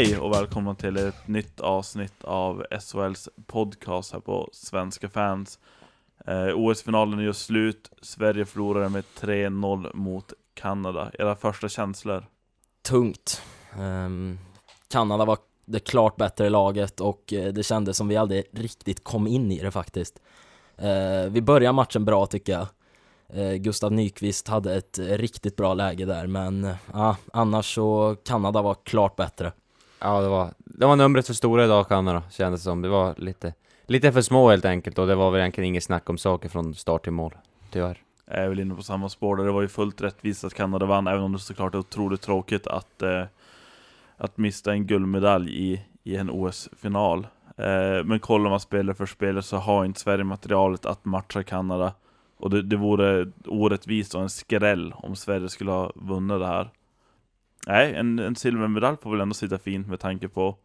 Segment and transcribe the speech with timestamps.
[0.00, 5.58] Hej och välkomna till ett nytt avsnitt av SHLs podcast här på Svenska fans.
[6.26, 7.90] Eh, OS-finalen är just slut.
[8.02, 11.10] Sverige förlorade med 3-0 mot Kanada.
[11.18, 12.26] Era första känslor?
[12.82, 13.42] Tungt.
[13.78, 14.38] Um,
[14.88, 19.26] Kanada var det klart bättre laget och eh, det kändes som vi aldrig riktigt kom
[19.26, 20.20] in i det faktiskt.
[20.82, 22.66] Uh, vi började matchen bra tycker jag.
[23.36, 28.76] Uh, Gustav Nyqvist hade ett riktigt bra läge där men uh, annars så Kanada var
[28.84, 29.52] klart bättre.
[30.00, 32.82] Ja, det var, det var numret för stora idag, Kanada, kändes som.
[32.82, 33.54] Det var lite,
[33.86, 36.74] lite för små helt enkelt, och det var väl egentligen inget snack om saker från
[36.74, 37.34] start till mål,
[37.70, 37.98] tyvärr.
[38.26, 39.44] Jag är väl inne på samma spår där.
[39.44, 42.66] Det var ju fullt rättvist att Kanada vann, även om det såklart är otroligt tråkigt
[42.66, 43.24] att, eh,
[44.16, 47.26] att mista en guldmedalj i, i en OS-final.
[47.56, 51.92] Eh, men kollar man spelare för spelare så har inte Sverige materialet att matcha Kanada.
[52.38, 56.70] Och det, det vore orättvist och en skräll om Sverige skulle ha vunnit det här.
[57.66, 60.56] Nej, en, en silvermedalj får väl ändå sitta fint med tanke på,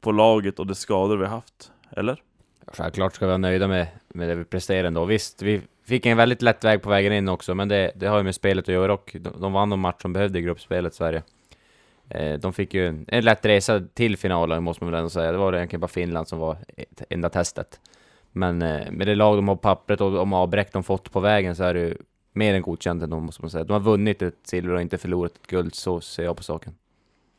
[0.00, 2.22] på laget och de skador vi haft, eller?
[2.66, 5.04] Självklart ska vi vara nöjda med, med det vi presterade ändå.
[5.04, 8.18] Visst, vi fick en väldigt lätt väg på vägen in också, men det, det har
[8.18, 10.94] ju med spelet att göra och de, de vann de match som behövde i gruppspelet,
[10.94, 11.22] Sverige.
[12.08, 15.32] Eh, de fick ju en, en lätt resa till finalen, måste man väl ändå säga.
[15.32, 16.56] Det var egentligen bara Finland som var
[17.08, 17.80] enda testet.
[18.32, 21.20] Men eh, med det lag de har på pappret och de avbräck de fått på
[21.20, 21.96] vägen så är det ju
[22.34, 23.64] mer än godkänt ändå, måste man säga.
[23.64, 26.74] De har vunnit ett silver och inte förlorat ett guld, så ser jag på saken.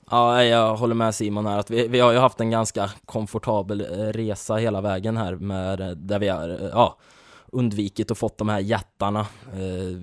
[0.10, 3.82] Ja, jag håller med Simon här att vi, vi har ju haft en ganska komfortabel
[3.82, 6.98] eh, resa hela vägen här med eh, där vi har, eh, ja,
[7.52, 9.26] undvikit och fått de här jättarna.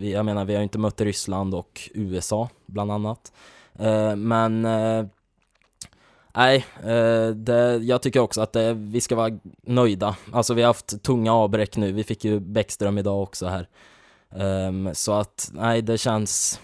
[0.00, 3.32] Jag menar, vi har inte mött Ryssland och USA bland annat.
[4.16, 4.62] Men
[6.34, 6.66] Nej,
[7.34, 10.16] det, jag tycker också att det, vi ska vara nöjda.
[10.32, 13.68] Alltså vi har haft tunga avbräck nu, vi fick ju Bäckström idag också här.
[14.34, 16.60] Um, så att, nej, det känns...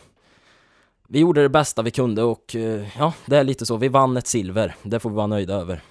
[1.08, 3.76] Vi gjorde det bästa vi kunde och uh, ja, det är lite så.
[3.76, 4.74] Vi vann ett silver.
[4.82, 5.82] Det får vi vara nöjda över.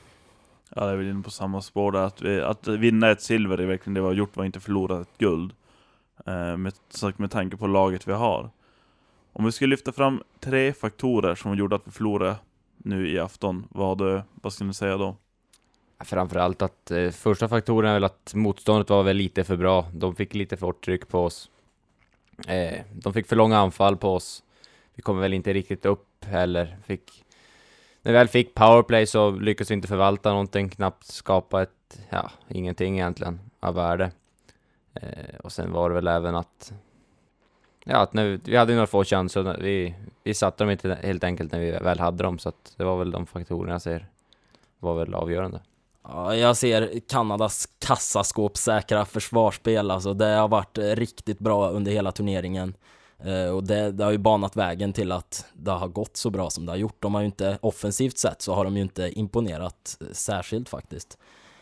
[0.75, 2.01] Ja, det är väl inne på samma spår där.
[2.01, 5.01] Att, vi, att vinna ett silver är verkligen det vi har gjort, var inte förlora
[5.01, 5.53] ett guld.
[6.27, 6.73] Uh, med,
[7.17, 8.49] med tanke på laget vi har.
[9.33, 12.35] Om vi skulle lyfta fram tre faktorer som gjorde att vi förlorade
[12.77, 15.16] nu i afton, vad, vad skulle ni säga då?
[15.99, 19.85] Framförallt att eh, första faktorn är väl att motståndet var väl lite för bra.
[19.93, 21.49] De fick lite för hårt tryck på oss.
[22.47, 24.43] Eh, de fick för långa anfall på oss.
[24.95, 26.77] Vi kom väl inte riktigt upp heller.
[26.85, 27.25] Fick,
[28.01, 32.31] när vi väl fick powerplay så lyckades vi inte förvalta någonting, knappt skapa ett, ja,
[32.47, 34.11] ingenting egentligen av värde.
[34.93, 36.73] Eh, och sen var det väl även att,
[37.83, 41.23] ja, att när vi, vi hade några få chanser, vi, vi satte dem inte helt
[41.23, 44.07] enkelt när vi väl hade dem, så att det var väl de faktorerna jag ser
[44.79, 45.61] var väl avgörande.
[46.09, 52.12] Ja, jag ser Kanadas kassaskåpssäkra försvarsspel, alltså det har varit eh, riktigt bra under hela
[52.12, 52.75] turneringen.
[53.25, 56.50] Uh, och det, det, har ju banat vägen till att det har gått så bra
[56.50, 56.96] som det har gjort.
[57.00, 61.17] De har ju inte, offensivt sett så har de ju inte imponerat eh, särskilt faktiskt.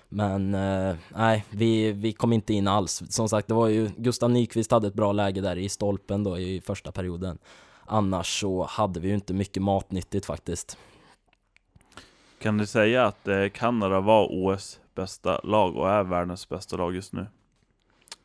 [0.10, 3.04] Men uh, nej, vi, vi kom inte in alls.
[3.10, 6.40] Som sagt, det var ju Gustav Nyqvist hade ett bra läge där i stolpen då
[6.40, 7.38] i första perioden.
[7.86, 10.78] Annars så hade vi ju inte mycket matnyttigt faktiskt.
[12.40, 16.96] Kan du säga att eh, Kanada var OS bästa lag och är världens bästa lag
[16.96, 17.28] just nu?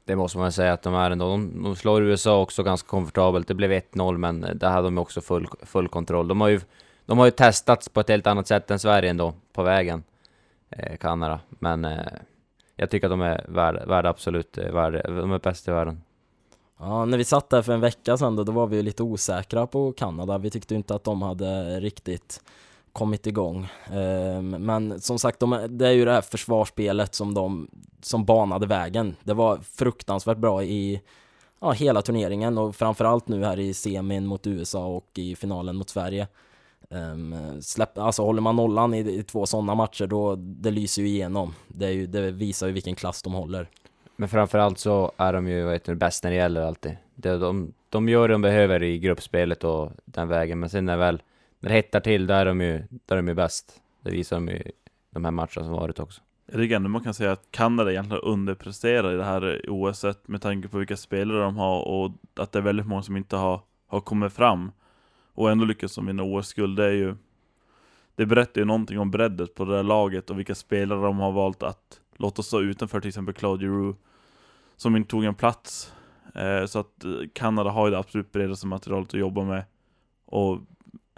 [0.04, 1.28] Det måste man säga att de är ändå.
[1.28, 3.48] De, de slår USA också ganska komfortabelt.
[3.48, 6.28] Det blev 1-0, men där hade de också full, full kontroll.
[6.28, 6.60] De har, ju,
[7.06, 10.02] de har ju testats på ett helt annat sätt än Sverige ändå, på vägen,
[10.70, 11.40] eh, Kanada.
[11.48, 11.98] Men eh,
[12.76, 16.02] jag tycker att de är värda, värda absolut eh, värda, de är bäst i världen.
[16.78, 19.02] Ja, när vi satt där för en vecka sedan då, då var vi ju lite
[19.02, 20.38] osäkra på Kanada.
[20.38, 22.42] Vi tyckte inte att de hade riktigt
[22.92, 23.68] kommit igång.
[23.92, 27.68] Ehm, men som sagt, de, det är ju det här försvarsspelet som de
[28.00, 29.16] som banade vägen.
[29.22, 31.00] Det var fruktansvärt bra i
[31.60, 35.90] ja, hela turneringen och framförallt nu här i semin mot USA och i finalen mot
[35.90, 36.28] Sverige.
[36.88, 41.08] Um, släpp, alltså håller man nollan i, i två sådana matcher då det lyser ju
[41.08, 41.54] igenom.
[41.68, 43.68] Det, är ju, det visar ju vilken klass de håller.
[44.16, 46.96] Men framförallt så är de ju vet du, bäst när det gäller alltid.
[47.14, 50.96] De, de, de gör det de behöver i gruppspelet och den vägen, men sen när
[50.96, 51.22] väl
[51.60, 53.80] när det hettar till, där är de ju, där är de ju bäst.
[54.02, 54.62] Det visar de ju
[55.10, 56.20] de här matcherna som varit också.
[56.46, 60.42] Jag tycker ändå man kan säga att Kanada egentligen underpresterar i det här OSet med
[60.42, 63.60] tanke på vilka spelare de har och att det är väldigt många som inte har,
[63.86, 64.72] har kommit fram
[65.34, 66.76] och ändå lyckas de vinna OS-guld.
[66.76, 67.16] Det är ju
[68.14, 71.32] Det berättar ju någonting om breddet på det där laget och vilka spelare de har
[71.32, 73.98] valt att låta stå utanför, till exempel Claude Giroux
[74.76, 75.92] som inte tog en plats.
[76.34, 79.64] Eh, så att eh, Kanada har ju det absolut bredaste materialet att jobba med
[80.26, 80.58] och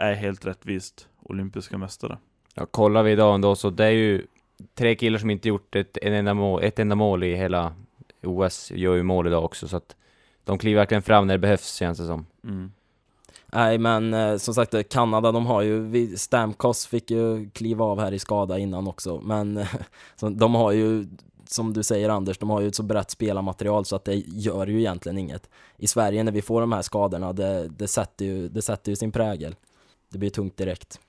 [0.02, 2.18] är helt rättvist olympiska mästare.
[2.54, 4.26] Ja, kollar vi idag ändå så det är ju
[4.74, 7.74] tre killar som inte gjort ett, en enda mål, ett enda mål i hela
[8.22, 9.96] OS, gör ju mål idag också så att
[10.44, 12.26] de kliver verkligen fram när det behövs känns det som.
[12.44, 12.72] Mm.
[13.46, 17.84] Nej men eh, som sagt eh, Kanada de har ju, vi, Stamkos fick ju kliva
[17.84, 19.74] av här i skada innan också men eh,
[20.16, 21.06] så de har ju
[21.46, 24.66] som du säger Anders, de har ju ett så brett spelarmaterial så att det gör
[24.66, 25.50] ju egentligen inget.
[25.76, 28.96] I Sverige när vi får de här skadorna, det, det, sätter, ju, det sätter ju
[28.96, 29.54] sin prägel.
[30.12, 31.00] Det blir tungt direkt.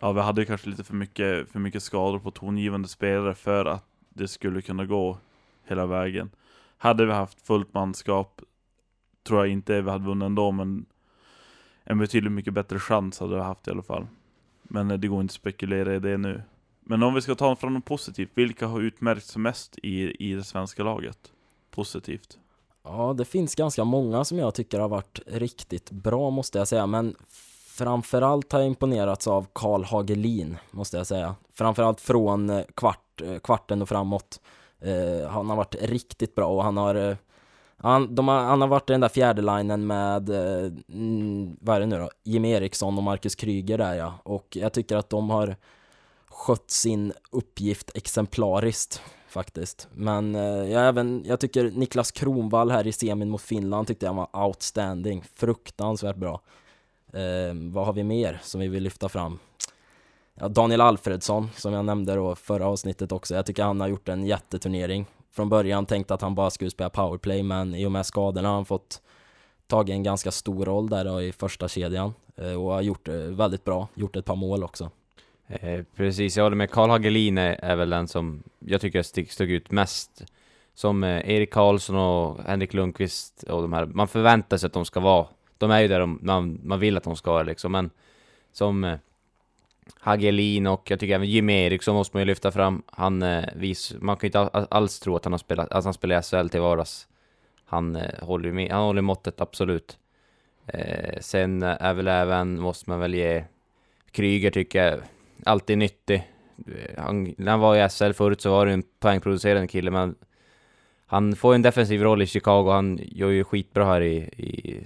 [0.00, 3.84] Ja, vi hade kanske lite för mycket, för mycket skador på tongivande spelare för att
[4.08, 5.18] det skulle kunna gå
[5.64, 6.30] hela vägen.
[6.78, 8.40] Hade vi haft fullt manskap
[9.22, 10.86] tror jag inte vi hade vunnit ändå, men
[11.84, 14.06] en betydligt mycket bättre chans hade vi haft i alla fall.
[14.62, 16.42] Men det går inte att spekulera i det nu.
[16.80, 20.44] Men om vi ska ta fram något positivt, vilka har utmärkts mest i, i det
[20.44, 21.32] svenska laget?
[21.70, 22.38] Positivt.
[22.82, 26.86] Ja, det finns ganska många som jag tycker har varit riktigt bra måste jag säga,
[26.86, 27.14] men
[27.78, 31.34] framförallt har jag imponerats av Karl Hagelin, måste jag säga.
[31.54, 34.40] Framförallt från eh, kvart, eh, kvarten och framåt.
[34.80, 37.16] Eh, han har varit riktigt bra och han har eh,
[37.80, 41.76] han, de har, han har varit i den där fjärde linen med, eh, mm, vad
[41.76, 44.14] är det nu då, Jimmy Eriksson och Marcus Kryger där ja.
[44.22, 45.56] Och jag tycker att de har
[46.28, 49.88] skött sin uppgift exemplariskt faktiskt.
[49.94, 54.14] Men eh, jag, även, jag tycker Niklas Kronvall här i semin mot Finland tyckte jag
[54.14, 55.24] var outstanding.
[55.34, 56.40] Fruktansvärt bra.
[57.12, 59.38] Eh, vad har vi mer som vi vill lyfta fram?
[60.34, 63.34] Ja, Daniel Alfredsson, som jag nämnde då förra avsnittet också.
[63.34, 65.06] Jag tycker han har gjort en jätteturnering.
[65.32, 68.54] Från början tänkte att han bara skulle spela powerplay, men i och med skadorna har
[68.54, 69.02] han fått
[69.66, 73.30] tagit en ganska stor roll där då i första kedjan eh, och har gjort det
[73.30, 74.90] väldigt bra, gjort ett par mål också.
[75.48, 76.70] Eh, precis, jag håller med.
[76.70, 80.24] Karl Hagelin är, är väl den som jag tycker stick, stod ut mest.
[80.74, 84.84] Som eh, Erik Karlsson och Henrik Lundqvist och de här, man förväntar sig att de
[84.84, 85.26] ska vara.
[85.58, 87.90] De är ju där de, man, man vill att de ska vara liksom, men
[88.52, 88.98] som eh,
[90.00, 92.82] Hagelin och jag tycker även Jimmy Eriksson måste man ju lyfta fram.
[92.86, 95.94] Han eh, vis, man kan ju inte alls tro att han har spelat, att han
[95.94, 97.08] spelar i SHL till vardags.
[97.64, 99.98] Han eh, håller med, han håller måttet absolut.
[100.66, 103.44] Eh, sen är väl även, måste man väl ge
[104.10, 105.00] Kryger tycker jag,
[105.44, 106.28] alltid nyttig.
[106.66, 110.14] Eh, han, när han var i SHL förut så var det en poängproducerande kille, men
[111.06, 112.70] han får en defensiv roll i Chicago.
[112.70, 114.84] Han gör ju skitbra här i, i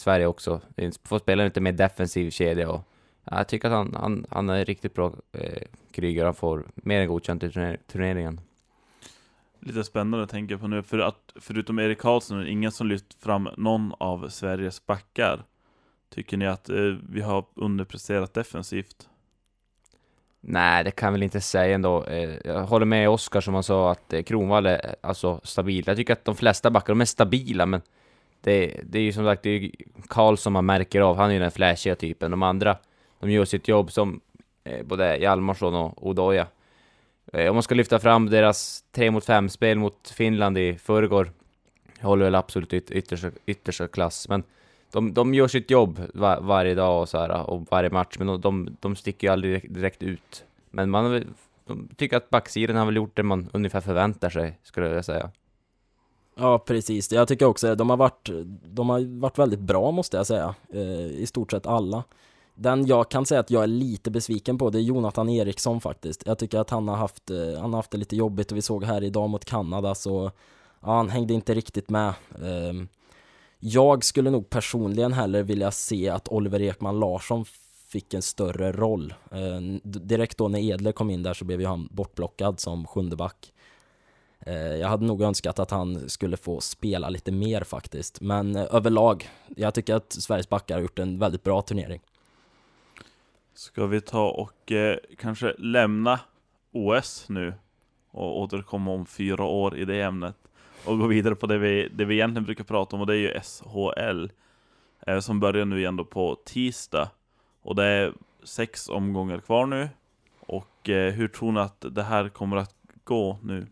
[0.00, 0.60] Sverige också.
[1.04, 2.90] Får spela lite mer defensiv kedja och
[3.24, 5.62] jag tycker att han, han, han är riktigt bra eh,
[5.92, 6.24] krigare.
[6.24, 8.40] Han får mer än godkänt i turneringen.
[9.60, 12.86] Lite spännande att tänka på nu, för att förutom Erik Karlsson är det ingen som
[12.86, 15.44] lyft fram någon av Sveriges backar.
[16.08, 16.76] Tycker ni att eh,
[17.10, 19.08] vi har underpresterat defensivt?
[20.40, 22.04] Nej, det kan jag väl inte säga ändå.
[22.04, 25.84] Eh, jag håller med Oskar som han sa att eh, Kronwall är alltså stabil.
[25.86, 27.80] Jag tycker att de flesta backar, de är stabila, men
[28.40, 29.70] det, det är ju som sagt, det är
[30.08, 31.16] Karlsson man märker av.
[31.16, 32.30] Han är ju den flashiga typen.
[32.30, 32.76] De andra,
[33.20, 34.20] de gör sitt jobb som
[34.64, 36.46] eh, både Hjalmarsson och Odoja.
[37.32, 41.32] Eh, om man ska lyfta fram deras 3 mot 5 spel mot Finland i förrgår,
[42.00, 44.42] håller väl absolut yt yttersta, yttersta klass, men
[44.92, 48.26] de, de gör sitt jobb var, varje dag och, så här, och varje match, men
[48.26, 50.44] de, de, de sticker ju aldrig direkt, direkt ut.
[50.70, 51.24] Men man
[51.64, 55.30] de tycker att backsidan har väl gjort det man ungefär förväntar sig, skulle jag säga.
[56.40, 57.12] Ja, precis.
[57.12, 58.30] Jag tycker också de har varit,
[58.64, 62.04] de har varit väldigt bra måste jag säga, eh, i stort sett alla.
[62.54, 66.22] Den jag kan säga att jag är lite besviken på, det är Jonathan Eriksson faktiskt.
[66.26, 68.62] Jag tycker att han har haft, eh, han har haft det lite jobbigt och vi
[68.62, 70.30] såg här idag mot Kanada så,
[70.80, 72.14] ja, han hängde inte riktigt med.
[72.44, 72.88] Ehm,
[73.58, 77.44] jag skulle nog personligen hellre vilja se att Oliver Ekman Larsson
[77.88, 79.14] fick en större roll.
[79.30, 83.16] Ehm, direkt då när Edler kom in där så blev ju han bortblockad som sjunde
[83.16, 83.52] back.
[84.50, 88.74] Eh, jag hade nog önskat att han skulle få spela lite mer faktiskt, men eh,
[88.74, 92.00] överlag, jag tycker att Sveriges backar har gjort en väldigt bra turnering.
[93.54, 96.20] Ska vi ta och eh, kanske lämna
[96.72, 97.54] OS nu
[98.10, 100.36] och återkomma om fyra år i det ämnet
[100.84, 103.18] och gå vidare på det vi, det vi egentligen brukar prata om och det är
[103.18, 104.28] ju SHL
[105.06, 107.10] eh, som börjar nu igen då på tisdag
[107.62, 108.12] och det är
[108.44, 109.88] sex omgångar kvar nu
[110.40, 113.66] och eh, hur tror ni att det här kommer att gå nu?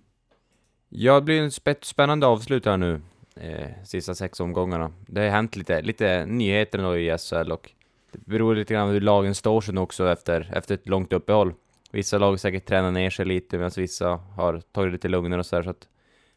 [0.88, 1.50] Ja, det blir en
[1.82, 3.00] spännande avslut här nu,
[3.36, 4.92] eh, sista sex omgångarna.
[5.06, 7.70] Det har hänt lite, lite nyheter då i SHL och
[8.12, 11.54] det beror lite grann på hur lagen står sig också efter, efter ett långt uppehåll.
[11.90, 15.40] Vissa lag har säkert tränat ner sig lite medan vissa har tagit det lite lugnare
[15.40, 15.62] och sådär.
[15.62, 15.88] Så att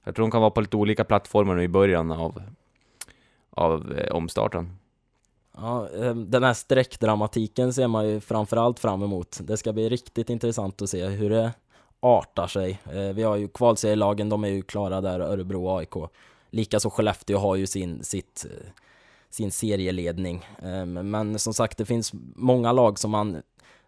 [0.03, 2.41] jag tror de kan vara på lite olika plattformar nu i början av,
[3.50, 4.77] av eh, omstarten.
[5.58, 9.39] Ja, eh, den här sträckdramatiken ser man ju framförallt fram emot.
[9.41, 11.53] Det ska bli riktigt intressant att se hur det
[12.01, 12.79] artar sig.
[12.86, 15.93] Eh, vi har ju kvalserielagen, de är ju klara där, Örebro och AIK.
[16.50, 18.72] Likaså Skellefteå har ju sin, sitt eh,
[19.31, 20.46] sin serieledning.
[20.63, 23.41] Ehm, men som sagt, det finns många lag som man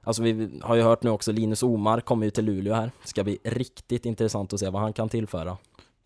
[0.06, 2.92] Alltså vi har ju hört nu också Linus Omar kommer ju till Luleå här.
[3.02, 5.58] Det ska bli riktigt intressant att se vad han kan tillföra.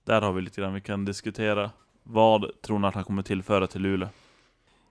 [0.03, 1.71] Där har vi lite grann vi kan diskutera.
[2.03, 4.09] Vad tror ni att han kommer tillföra till Luleå?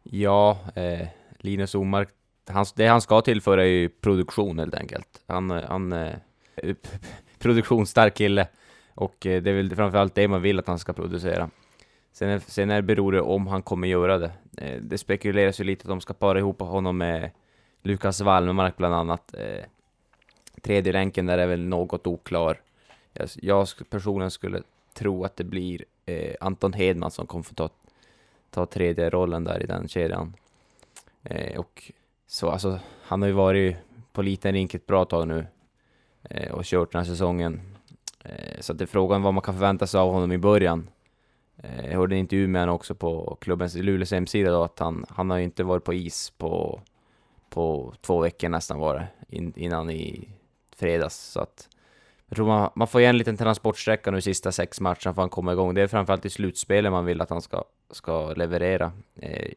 [0.02, 1.08] Ja, eh,
[1.38, 2.08] Linus Omark,
[2.50, 5.22] hans, det han ska tillföra är ju produktion helt enkelt.
[5.26, 6.14] Han, han eh,
[7.38, 8.48] produktionsstark kille
[8.94, 11.50] och eh, det är väl framförallt det man vill att han ska producera.
[12.12, 14.32] Sen, är, sen är, beror det om han kommer göra det.
[14.56, 17.30] Eh, det spekuleras ju lite att de ska para ihop honom med
[17.82, 19.34] Lukas Wallmark bland annat.
[19.34, 19.64] Eh,
[20.62, 22.60] tredje länken där är väl något oklar.
[23.12, 24.62] Jag, jag personligen skulle
[24.94, 27.68] tro att det blir eh, Anton Hedman som kommer få ta,
[28.50, 30.34] ta tredje rollen där i den kedjan.
[31.22, 31.92] Eh, och
[32.26, 33.76] så alltså, han har ju varit
[34.12, 35.46] på liten rink ett bra tag nu
[36.30, 37.60] Eh, och kört den här säsongen.
[38.24, 40.88] Eh, så så det är frågan vad man kan förvänta sig av honom i början.
[41.56, 45.04] Eh, jag hörde en intervju med honom också på klubbens Luleås hemsida då, att han,
[45.08, 46.80] han har ju inte varit på is på,
[47.50, 50.28] på två veckor nästan var det, in, innan i
[50.76, 51.16] fredags.
[51.16, 51.68] Så att
[52.28, 55.16] jag tror man, man får igen en liten transportsträcka nu sista sex matcherna för att
[55.16, 55.74] han kommer igång.
[55.74, 58.92] Det är framförallt i slutspelet man vill att han ska, ska leverera.
[59.16, 59.52] Eh,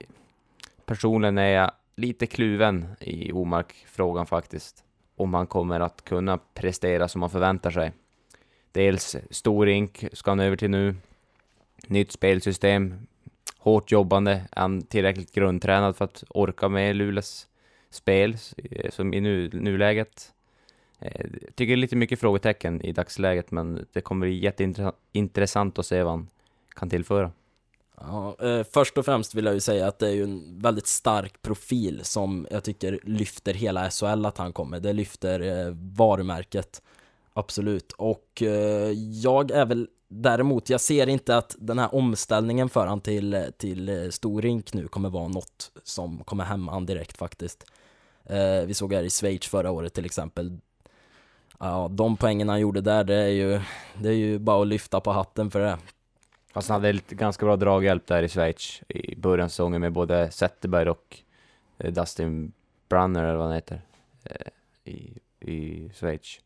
[0.85, 4.83] personligen är jag lite kluven i Omark-frågan faktiskt.
[5.19, 7.91] Om han kommer att kunna prestera som man förväntar sig.
[8.71, 10.95] Dels stor rink ska han över till nu.
[11.87, 13.07] Nytt spelsystem.
[13.57, 14.31] Hårt jobbande.
[14.31, 17.47] Är han tillräckligt grundtränad för att orka med Luleås
[17.89, 20.33] spel eh, som i nu, nuläget?
[20.99, 21.11] Jag
[21.55, 26.03] tycker det är lite mycket frågetecken i dagsläget, men det kommer bli jätteintressant att se
[26.03, 26.27] vad han
[26.69, 27.31] kan tillföra.
[28.01, 30.87] Ja, eh, först och främst vill jag ju säga att det är ju en väldigt
[30.87, 34.79] stark profil som jag tycker lyfter hela SHL att han kommer.
[34.79, 36.81] Det lyfter eh, varumärket,
[37.33, 37.91] absolut.
[37.91, 38.91] Och eh,
[39.23, 43.89] jag är väl däremot, jag ser inte att den här omställningen för han till, till
[43.89, 47.65] eh, Storink nu kommer vara något som kommer hämma han direkt faktiskt.
[48.25, 50.57] Eh, vi såg här i Schweiz förra året till exempel,
[51.61, 53.61] Ja, de poängen han gjorde där, det är ju,
[54.01, 55.77] det är ju bara att lyfta på hatten för det.
[56.53, 59.91] Fast han hade lite ganska bra draghjälp där i Schweiz i början av säsongen med
[59.91, 61.17] både Zetterberg och
[61.77, 62.51] eh, Dustin
[62.89, 63.81] Brunner eller vad han heter
[64.23, 64.47] eh,
[64.83, 66.39] i, i Schweiz.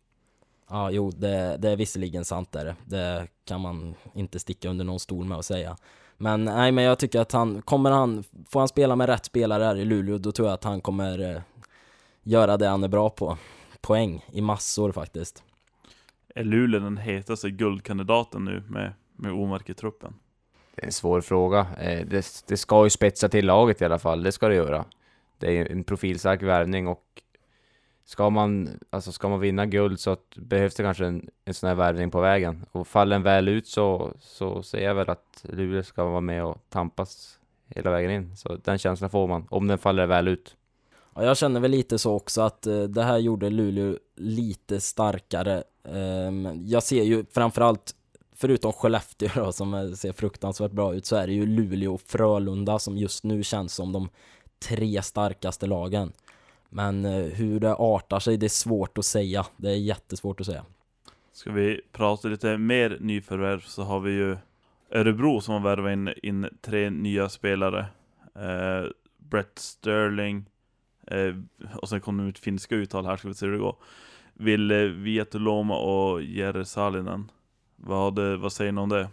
[0.70, 2.76] Ja, jo, det, det är visserligen sant där.
[2.86, 5.78] Det kan man inte sticka under någon stol med att säga.
[6.18, 9.64] Men nej, men jag tycker att han, kommer han, får han spela med rätt spelare
[9.64, 11.42] här i Luleå, då tror jag att han kommer eh,
[12.24, 13.38] göra det han är bra på
[13.82, 15.44] poäng i massor faktiskt.
[16.36, 20.14] Är Luleå den hetaste guldkandidaten nu med, med Omark i truppen?
[20.76, 21.68] Det är en svår fråga.
[21.80, 24.86] Eh, det, det ska ju spetsa till laget i alla fall, det ska det göra.
[25.38, 27.04] Det är en profilstark värvning och
[28.06, 31.76] ska man, alltså ska man vinna guld så behövs det kanske en, en sån här
[31.76, 32.66] värvning på vägen.
[32.72, 36.44] Och faller den väl ut så, så ser jag väl att Luleå ska vara med
[36.44, 38.38] och tampas hela vägen in.
[38.38, 40.56] Så den känslan får man, om den faller väl ut.
[41.16, 45.64] Ja, jag känner väl lite så också att eh, det här gjorde Luleå lite starkare.
[45.84, 47.96] Um, jag ser ju framförallt,
[48.44, 52.80] förutom Skellefteå då, som ser fruktansvärt bra ut, så är det ju Luleå och Frölunda
[52.80, 54.10] som just nu känns som de
[54.68, 56.12] tre starkaste lagen.
[56.70, 59.46] Men eh, hur det artar sig, det är svårt att säga.
[59.58, 60.66] Det är jättesvårt att säga.
[61.34, 64.38] Ska vi prata lite mer nyförvärv så har vi ju
[64.92, 67.86] Örebro som har värvat in, in tre nya spelare.
[68.36, 70.46] Eh, Brett Sterling,
[71.08, 71.36] Eh,
[71.76, 73.76] och sen kom det ut finska uttal här, ska vi se hur det går.
[74.34, 77.32] Ville Vietoloma Vietuloma och Jere Salinen.
[77.86, 79.10] Vad, vad säger ni om det?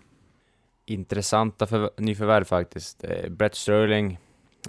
[0.86, 3.04] Intressanta för, nyförvärv faktiskt.
[3.04, 4.18] Eh, Brett Sterling,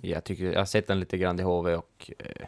[0.01, 2.46] jag, tycker, jag har sett den lite grann i HV och eh,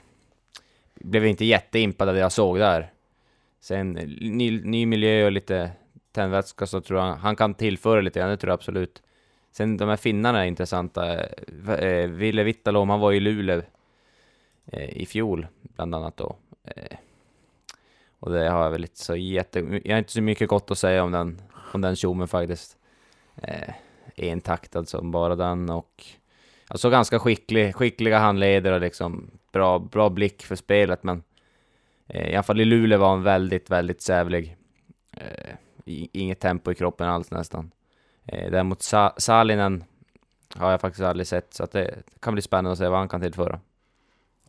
[0.95, 2.93] blev inte jätteimpad av det jag såg där.
[3.59, 5.71] Sen eh, ny, ny miljö och lite
[6.11, 9.03] tändvätska så tror jag han kan tillföra lite grann, det tror jag absolut.
[9.51, 11.25] Sen de här finnarna är intressanta.
[11.77, 13.61] Eh, Ville Vittalom, han var i Luleå
[14.65, 16.35] eh, i fjol, bland annat då.
[16.63, 16.97] Eh,
[18.23, 19.59] och det har jag väl inte så jätte...
[19.83, 21.41] Jag har inte så mycket gott att säga om den,
[21.73, 22.77] om den tjommen faktiskt.
[23.35, 23.73] Eh,
[24.15, 26.03] entaktad alltså, som bara den och...
[26.67, 29.31] Alltså ganska skicklig, skickliga handledare liksom.
[29.51, 31.23] Bra, bra blick för spelet men...
[32.07, 34.57] Eh, I alla fall i Luleå var han väldigt, väldigt sävlig.
[35.17, 37.71] Eh, inget tempo i kroppen alls nästan.
[38.25, 39.83] Eh, däremot Sa Salinen
[40.55, 43.09] har jag faktiskt aldrig sett, så att det kan bli spännande att se vad han
[43.09, 43.59] kan tillföra.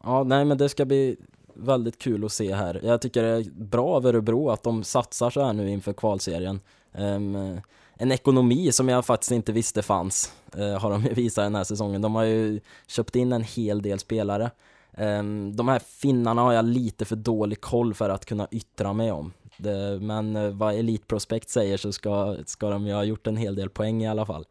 [0.02, 1.16] Ja, nej men det ska bli
[1.54, 2.80] väldigt kul att se här.
[2.82, 6.60] Jag tycker det är bra av Örebro att de satsar så här nu inför kvalserien.
[6.92, 7.60] Um,
[7.96, 11.64] en ekonomi som jag faktiskt inte visste fanns uh, har de ju visat den här
[11.64, 12.02] säsongen.
[12.02, 14.50] De har ju köpt in en hel del spelare.
[14.96, 19.12] Um, de här finnarna har jag lite för dålig koll för att kunna yttra mig
[19.12, 19.32] om.
[19.56, 23.36] Det, men uh, vad Elite Prospect säger så ska, ska de ju ha gjort en
[23.36, 24.46] hel del poäng i alla fall.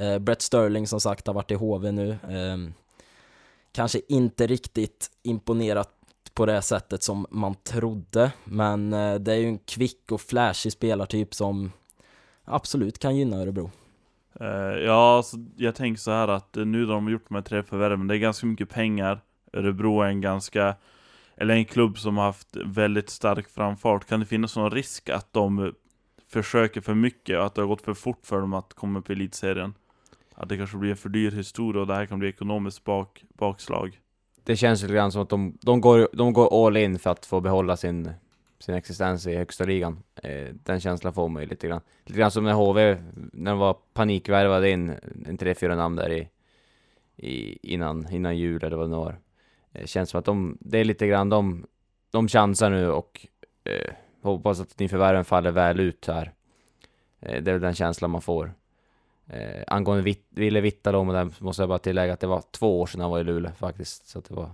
[0.00, 2.16] Uh, Brett Sterling som sagt har varit i HV nu.
[2.28, 2.74] Um,
[3.72, 5.90] kanske inte riktigt imponerat
[6.34, 10.72] på det sättet som man trodde, men eh, det är ju en kvick och flashig
[10.72, 11.72] spelartyp som
[12.44, 13.70] absolut kan gynna Örebro.
[14.40, 14.46] Eh,
[14.84, 17.42] ja, alltså, jag tänker så här att eh, nu när de har gjort de här
[17.42, 19.20] tre förvärven, det är ganska mycket pengar.
[19.52, 20.76] Örebro är en ganska,
[21.36, 24.06] eller en klubb som har haft väldigt stark framfart.
[24.06, 25.74] Kan det finnas någon risk att de
[26.28, 29.10] försöker för mycket och att det har gått för fort för dem att komma upp
[29.10, 29.74] i elitserien?
[30.34, 33.24] Att det kanske blir en för dyr historia och det här kan bli ekonomiskt bak,
[33.28, 34.00] bakslag.
[34.44, 37.26] Det känns lite grann som att de, de, går, de går all in för att
[37.26, 38.10] få behålla sin,
[38.58, 40.02] sin existens i högsta ligan.
[40.22, 41.80] Eh, den känslan får man ju lite grann.
[42.04, 42.96] Lite grann som när HV,
[43.32, 44.92] när de var panikvärvade in
[45.26, 46.28] en tre, fyra namn där i,
[47.16, 49.18] i, innan, innan jul eller vad det nu var.
[49.72, 51.66] Eh, känns som att de, det är lite grann de,
[52.10, 53.26] de chansar nu och
[53.64, 56.32] eh, hoppas att nyförvärven faller väl ut här.
[57.20, 58.54] Eh, det är väl den känslan man får.
[59.26, 62.80] Eh, angående Vitt, Ville Vittalo, men där måste jag bara tillägga att det var två
[62.80, 64.08] år sedan han var i Luleå faktiskt.
[64.08, 64.50] Så att det var,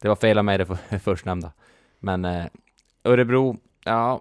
[0.00, 1.52] det var fel av mig det för, förstnämnda.
[1.98, 2.44] Men eh,
[3.04, 4.20] Örebro, ja.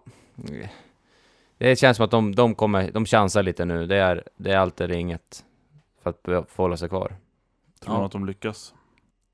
[1.57, 3.85] Det känns som att de, de kommer, de chansar lite nu.
[3.85, 5.45] Det är, det är allt eller inget
[6.03, 7.15] för att få hålla sig kvar.
[7.79, 7.99] Tror Ja.
[7.99, 8.73] du att de lyckas?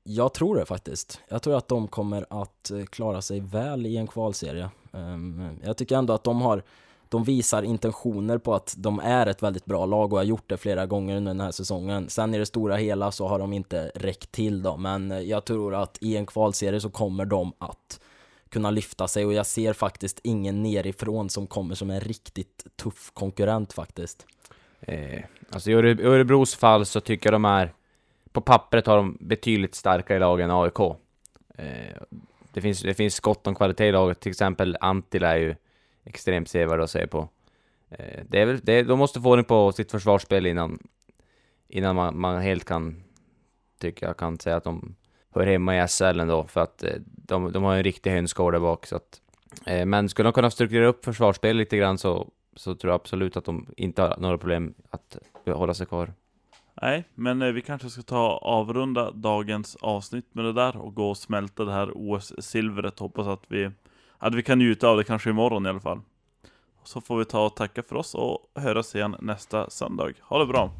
[0.04, 1.20] Jag tror det faktiskt.
[1.28, 4.70] Jag tror att de kommer att eh, klara sig väl i en kvalserie.
[4.92, 6.62] Ehm, Jag tycker ändå att de har
[7.08, 10.56] de visar intentioner på att de är ett väldigt bra lag och har gjort det
[10.56, 12.08] flera gånger under den här säsongen.
[12.08, 15.74] Sen i det stora hela så har de inte räckt till då, men jag tror
[15.74, 18.00] att i en kvalserie så kommer de att
[18.48, 23.10] kunna lyfta sig och jag ser faktiskt ingen nerifrån som kommer som en riktigt tuff
[23.14, 24.26] konkurrent faktiskt.
[24.80, 25.20] Eh,
[25.50, 27.72] alltså i Öre- Örebros fall så tycker jag de är,
[28.32, 30.80] på pappret har de betydligt starkare lag än AIK.
[31.54, 31.64] Eh,
[32.52, 35.54] det, finns, det finns gott om kvalitet i laget, till exempel Antila är ju
[36.06, 37.28] extremt sevärda att se på.
[37.88, 40.78] Eh, det är väl, det, de måste få ordning på sitt försvarsspel innan,
[41.68, 43.04] innan man, man helt kan,
[43.80, 44.94] tycker jag, kan säga att de
[45.34, 48.60] hör hemma i SL ändå, för att eh, de, de har en riktig hönsgård där
[48.60, 48.86] bak.
[48.86, 49.20] Så att,
[49.66, 53.36] eh, men skulle de kunna strukturera upp försvarsspel lite grann så, så tror jag absolut
[53.36, 56.12] att de inte har några problem att hålla sig kvar.
[56.82, 61.10] Nej, men eh, vi kanske ska ta avrunda dagens avsnitt med det där och gå
[61.10, 62.98] och smälta det här OS-silvret.
[62.98, 63.70] Hoppas att vi,
[64.18, 66.00] att vi kan njuta av det kanske imorgon i alla fall.
[66.84, 70.12] Så får vi ta och tacka för oss och höras igen nästa söndag.
[70.20, 70.70] Ha det bra!